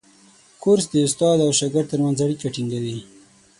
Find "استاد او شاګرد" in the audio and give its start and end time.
1.05-1.87